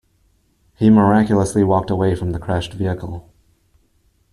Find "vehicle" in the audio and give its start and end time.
2.73-3.31